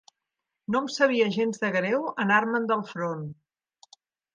[0.75, 3.27] No em sabia gens de greu anar-me'n del front